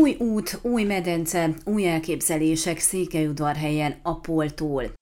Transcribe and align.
Új 0.00 0.16
út, 0.18 0.58
új 0.62 0.82
medence, 0.82 1.54
új 1.64 1.88
elképzelések 1.88 2.78
Székelyudvarhelyen 2.78 3.94
a 4.02 4.20
poltól. 4.20 5.01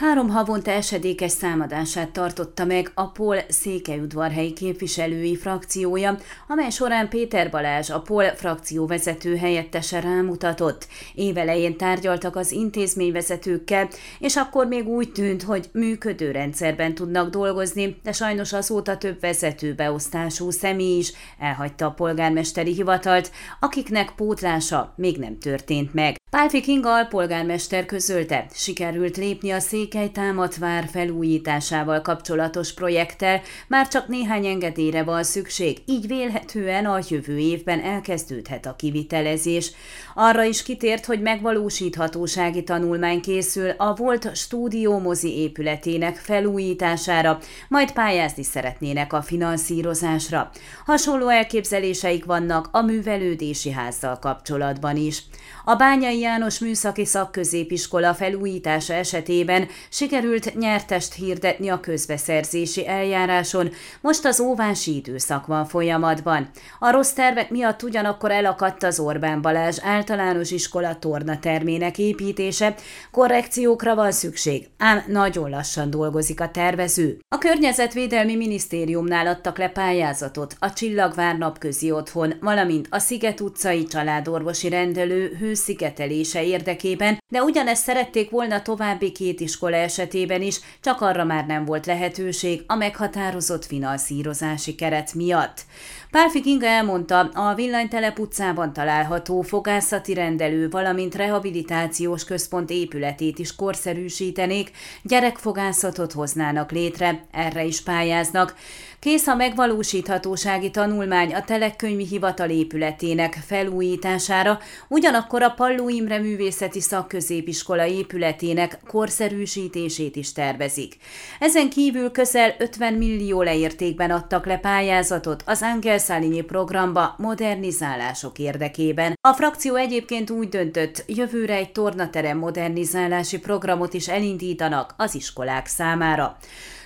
Három 0.00 0.28
havonta 0.28 0.70
esedékes 0.70 1.30
számadását 1.30 2.10
tartotta 2.10 2.64
meg 2.64 2.90
a 2.94 3.06
POL 3.10 3.36
székelyudvarhelyi 3.48 4.52
képviselői 4.52 5.36
frakciója, 5.36 6.18
amely 6.48 6.70
során 6.70 7.08
Péter 7.08 7.50
Balázs, 7.50 7.90
a 7.90 8.00
POL 8.00 8.24
frakció 8.24 8.86
vezető 8.86 9.36
helyettese 9.36 10.00
rámutatott. 10.00 10.86
Évelején 11.14 11.76
tárgyaltak 11.76 12.36
az 12.36 12.52
intézményvezetőkkel, 12.52 13.88
és 14.18 14.36
akkor 14.36 14.66
még 14.66 14.88
úgy 14.88 15.12
tűnt, 15.12 15.42
hogy 15.42 15.68
működő 15.72 16.30
rendszerben 16.30 16.94
tudnak 16.94 17.30
dolgozni, 17.30 18.00
de 18.02 18.12
sajnos 18.12 18.52
azóta 18.52 18.96
több 18.96 19.20
vezetőbeosztású 19.20 20.50
személy 20.50 20.98
is 20.98 21.12
elhagyta 21.38 21.86
a 21.86 21.90
polgármesteri 21.90 22.72
hivatalt, 22.72 23.30
akiknek 23.60 24.12
pótlása 24.16 24.92
még 24.96 25.18
nem 25.18 25.38
történt 25.38 25.94
meg. 25.94 26.19
Pálfi 26.30 26.60
Kinga 26.60 26.94
alpolgármester 26.94 27.86
közölte, 27.86 28.46
sikerült 28.54 29.16
lépni 29.16 29.50
a 29.50 29.60
Székely 29.60 30.08
Támatvár 30.08 30.88
felújításával 30.92 32.00
kapcsolatos 32.00 32.74
projekttel, 32.74 33.40
már 33.68 33.88
csak 33.88 34.08
néhány 34.08 34.46
engedélyre 34.46 35.02
van 35.02 35.22
szükség, 35.22 35.78
így 35.86 36.06
vélhetően 36.06 36.86
a 36.86 36.98
jövő 37.08 37.38
évben 37.38 37.80
elkezdődhet 37.80 38.66
a 38.66 38.76
kivitelezés. 38.76 39.72
Arra 40.14 40.42
is 40.42 40.62
kitért, 40.62 41.04
hogy 41.04 41.20
megvalósíthatósági 41.20 42.64
tanulmány 42.64 43.20
készül 43.20 43.70
a 43.70 43.94
volt 43.94 44.36
stúdiómozi 44.36 45.38
épületének 45.38 46.16
felújítására, 46.16 47.38
majd 47.68 47.92
pályázni 47.92 48.42
szeretnének 48.42 49.12
a 49.12 49.22
finanszírozásra. 49.22 50.50
Hasonló 50.84 51.28
elképzeléseik 51.28 52.24
vannak 52.24 52.68
a 52.72 52.82
művelődési 52.82 53.70
házzal 53.70 54.18
kapcsolatban 54.18 54.96
is. 54.96 55.22
A 55.64 55.74
Bányai 55.74 56.19
János 56.20 56.58
Műszaki 56.58 57.04
Szakközépiskola 57.04 58.14
felújítása 58.14 58.94
esetében 58.94 59.68
sikerült 59.88 60.58
nyertest 60.58 61.14
hirdetni 61.14 61.68
a 61.68 61.80
közbeszerzési 61.80 62.88
eljáráson, 62.88 63.70
most 64.00 64.24
az 64.24 64.40
óvási 64.40 64.96
időszak 64.96 65.46
van 65.46 65.66
folyamatban. 65.66 66.50
A 66.78 66.90
rossz 66.90 67.12
tervek 67.12 67.50
miatt 67.50 67.82
ugyanakkor 67.82 68.30
elakadt 68.30 68.82
az 68.82 68.98
Orbán 68.98 69.42
Balázs 69.42 69.78
általános 69.82 70.50
iskola 70.50 70.98
torna 70.98 71.38
termének 71.38 71.98
építése, 71.98 72.74
korrekciókra 73.10 73.94
van 73.94 74.12
szükség, 74.12 74.68
ám 74.78 75.04
nagyon 75.06 75.50
lassan 75.50 75.90
dolgozik 75.90 76.40
a 76.40 76.50
tervező. 76.50 77.18
A 77.28 77.38
Környezetvédelmi 77.38 78.36
Minisztériumnál 78.36 79.26
adtak 79.26 79.58
le 79.58 79.68
pályázatot 79.68 80.56
a 80.58 80.72
Csillagvár 80.72 81.38
napközi 81.38 81.90
otthon, 81.90 82.34
valamint 82.40 82.86
a 82.90 82.98
Sziget 82.98 83.40
utcai 83.40 83.84
családorvosi 83.84 84.68
rendelő 84.68 85.36
hőszigetelés 85.38 86.08
növelése 86.10 86.44
érdekében, 86.44 87.18
de 87.30 87.42
ugyanezt 87.42 87.82
szerették 87.82 88.30
volna 88.30 88.62
további 88.62 89.12
két 89.12 89.40
iskola 89.40 89.76
esetében 89.76 90.42
is, 90.42 90.60
csak 90.80 91.00
arra 91.00 91.24
már 91.24 91.46
nem 91.46 91.64
volt 91.64 91.86
lehetőség 91.86 92.62
a 92.66 92.74
meghatározott 92.74 93.66
finanszírozási 93.66 94.74
keret 94.74 95.14
miatt. 95.14 95.64
Pálfi 96.10 96.40
Kinga 96.40 96.66
elmondta, 96.66 97.18
a 97.18 97.54
Villanytelep 97.54 98.18
utcában 98.18 98.72
található 98.72 99.40
fogászati 99.40 100.14
rendelő, 100.14 100.68
valamint 100.68 101.14
rehabilitációs 101.14 102.24
központ 102.24 102.70
épületét 102.70 103.38
is 103.38 103.56
korszerűsítenék, 103.56 104.70
gyerekfogászatot 105.02 106.12
hoznának 106.12 106.70
létre, 106.70 107.24
erre 107.30 107.64
is 107.64 107.82
pályáznak. 107.82 108.54
Kész 109.00 109.26
a 109.26 109.34
megvalósíthatósági 109.34 110.70
tanulmány 110.70 111.34
a 111.34 111.44
Telekönyvi 111.44 112.06
Hivatal 112.06 112.50
épületének 112.50 113.38
felújítására, 113.46 114.58
ugyanakkor 114.88 115.42
a 115.42 115.50
Palló 115.50 115.88
Imre 115.88 116.18
Művészeti 116.18 116.80
Szakközépiskola 117.20 117.86
épületének 117.86 118.78
korszerűsítését 118.86 120.16
is 120.16 120.32
tervezik. 120.32 120.96
Ezen 121.38 121.70
kívül 121.70 122.10
közel 122.10 122.54
50 122.58 122.92
millió 122.92 123.42
leértékben 123.42 124.10
adtak 124.10 124.46
le 124.46 124.56
pályázatot 124.58 125.42
az 125.46 125.62
Angelszálényi 125.62 126.40
programba 126.40 127.14
modernizálások 127.18 128.38
érdekében. 128.38 129.18
A 129.28 129.32
frakció 129.32 129.74
egyébként 129.74 130.30
úgy 130.30 130.48
döntött, 130.48 131.04
jövőre 131.06 131.54
egy 131.54 131.72
tornaterem 131.72 132.38
modernizálási 132.38 133.38
programot 133.38 133.94
is 133.94 134.08
elindítanak 134.08 134.94
az 134.96 135.14
iskolák 135.14 135.66
számára. 135.66 136.38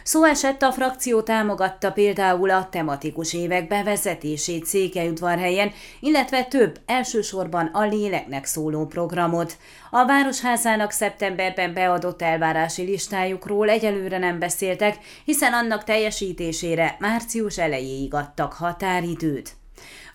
Szó 0.05 0.25
esett 0.25 0.63
a 0.63 0.73
frakció 0.73 1.21
támogatta 1.23 1.93
például 1.93 2.51
a 2.51 2.69
tematikus 2.71 3.35
évek 3.35 3.69
bevezetését 3.69 4.67
Székelyudvarhelyen, 4.67 5.73
illetve 6.01 6.45
több, 6.45 6.81
elsősorban 6.87 7.67
a 7.67 7.83
léleknek 7.83 8.45
szóló 8.45 8.87
programot. 8.87 9.57
A 9.91 10.05
Városházának 10.25 10.91
szeptemberben 10.91 11.75
beadott 11.75 12.23
elvárási 12.23 12.83
listájukról 12.83 13.69
egyelőre 13.69 14.19
nem 14.19 14.39
beszéltek, 14.39 14.99
hiszen 15.25 15.53
annak 15.53 15.85
teljesítésére 15.85 16.97
március 16.99 17.59
elejéig 17.59 18.15
adtak 18.15 18.53
határidőt. 18.53 19.53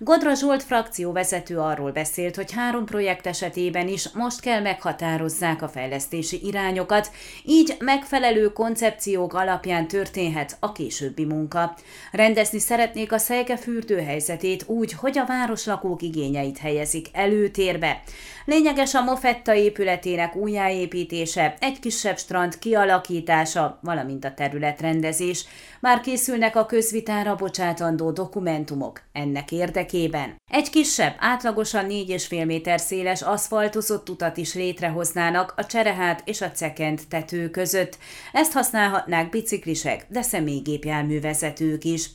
Godra 0.01 0.33
Zsolt 0.33 0.63
frakcióvezető 0.63 1.57
arról 1.57 1.91
beszélt, 1.91 2.35
hogy 2.35 2.51
három 2.51 2.85
projekt 2.85 3.27
esetében 3.27 3.87
is 3.87 4.09
most 4.09 4.39
kell 4.39 4.61
meghatározzák 4.61 5.61
a 5.61 5.67
fejlesztési 5.67 6.39
irányokat, 6.43 7.11
így 7.45 7.75
megfelelő 7.79 8.53
koncepciók 8.53 9.33
alapján 9.33 9.87
történhet 9.87 10.57
a 10.59 10.71
későbbi 10.71 11.25
munka. 11.25 11.75
Rendezni 12.11 12.59
szeretnék 12.59 13.11
a 13.11 13.17
Szejke 13.17 13.57
fürdőhelyzetét 13.57 14.63
úgy, 14.67 14.93
hogy 14.93 15.17
a 15.17 15.25
városlakók 15.25 16.01
igényeit 16.01 16.57
helyezik 16.57 17.07
előtérbe. 17.13 18.01
Lényeges 18.45 18.93
a 18.93 19.03
Mofetta 19.03 19.55
épületének 19.55 20.35
újjáépítése, 20.35 21.55
egy 21.59 21.79
kisebb 21.79 22.17
strand 22.17 22.59
kialakítása, 22.59 23.79
valamint 23.81 24.25
a 24.25 24.33
területrendezés. 24.33 25.45
Már 25.79 26.01
készülnek 26.01 26.55
a 26.55 26.65
közvitára 26.65 27.35
bocsátandó 27.35 28.11
dokumentumok 28.11 29.01
ennek 29.11 29.51
érdekében. 29.93 30.41
Egy 30.51 30.69
kisebb, 30.69 31.15
átlagosan 31.19 31.85
4,5 31.89 32.45
méter 32.45 32.79
széles 32.79 33.21
aszfaltozott 33.21 34.09
utat 34.09 34.37
is 34.37 34.53
létrehoznának 34.53 35.53
a 35.57 35.65
Cserehát 35.65 36.21
és 36.25 36.41
a 36.41 36.51
Cekent 36.51 37.07
tető 37.07 37.49
között. 37.49 37.97
Ezt 38.31 38.53
használhatnák 38.53 39.29
biciklisek, 39.29 40.05
de 40.09 40.21
személygépjárművezetők 40.21 41.83
is. 41.83 42.09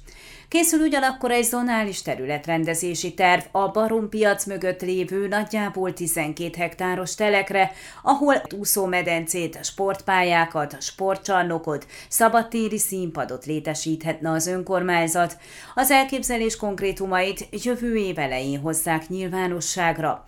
Készül 0.55 0.81
ugyanakkor 0.81 1.31
egy 1.31 1.45
zonális 1.45 2.03
területrendezési 2.03 3.15
terv 3.15 3.43
a 3.51 3.69
Barompiac 3.69 4.45
mögött 4.45 4.83
lévő 4.83 5.29
nagyjából 5.29 5.93
12 5.93 6.51
hektáros 6.59 7.15
telekre, 7.15 7.73
ahol 8.03 8.43
úszómedencét, 8.59 9.65
sportpályákat, 9.65 10.83
sportcsarnokot, 10.83 11.87
szabadtéri 12.09 12.79
színpadot 12.79 13.45
létesíthetne 13.45 14.31
az 14.31 14.47
önkormányzat. 14.47 15.37
Az 15.75 15.91
elképzelés 15.91 16.57
konkrétumait 16.57 17.49
jövő 17.65 17.97
év 17.97 18.19
elején 18.19 18.61
hozzák 18.61 19.09
nyilvánosságra. 19.09 20.25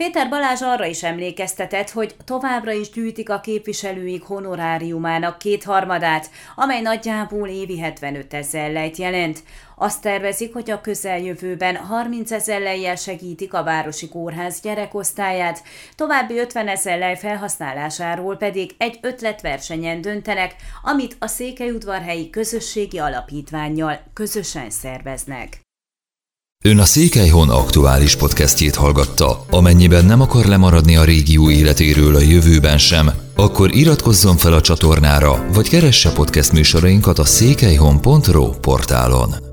Péter 0.00 0.28
Balázs 0.28 0.62
arra 0.62 0.84
is 0.84 1.02
emlékeztetett, 1.02 1.90
hogy 1.90 2.14
továbbra 2.24 2.72
is 2.72 2.90
gyűjtik 2.90 3.30
a 3.30 3.40
képviselőik 3.40 4.22
honoráriumának 4.22 5.38
kétharmadát, 5.38 6.30
amely 6.56 6.80
nagyjából 6.80 7.48
évi 7.48 7.78
75 7.78 8.34
ezer 8.34 8.72
lejt 8.72 8.96
jelent. 8.96 9.42
Azt 9.82 10.00
tervezik, 10.00 10.52
hogy 10.52 10.70
a 10.70 10.80
közeljövőben 10.80 11.76
30 11.76 12.30
ezer 12.30 12.60
lejjel 12.60 12.96
segítik 12.96 13.54
a 13.54 13.62
Városi 13.62 14.08
Kórház 14.08 14.60
gyerekosztályát, 14.60 15.62
további 15.96 16.38
50 16.38 16.68
ezer 16.68 16.98
lej 16.98 17.16
felhasználásáról 17.16 18.36
pedig 18.36 18.74
egy 18.78 18.98
ötletversenyen 19.02 20.00
döntenek, 20.00 20.54
amit 20.82 21.16
a 21.18 21.26
Székelyudvarhelyi 21.26 22.30
Közösségi 22.30 22.98
Alapítványjal 22.98 24.00
közösen 24.14 24.70
szerveznek. 24.70 25.60
Ön 26.64 26.78
a 26.78 26.84
Székelyhon 26.84 27.50
aktuális 27.50 28.16
podcastjét 28.16 28.74
hallgatta. 28.74 29.44
Amennyiben 29.50 30.04
nem 30.04 30.20
akar 30.20 30.44
lemaradni 30.44 30.96
a 30.96 31.04
régió 31.04 31.50
életéről 31.50 32.14
a 32.14 32.20
jövőben 32.20 32.78
sem, 32.78 33.10
akkor 33.36 33.74
iratkozzon 33.74 34.36
fel 34.36 34.52
a 34.52 34.60
csatornára, 34.60 35.46
vagy 35.52 35.68
keresse 35.68 36.12
podcast 36.12 36.52
műsorainkat 36.52 37.18
a 37.18 37.24
székelyhon.pro 37.24 38.50
portálon. 38.50 39.49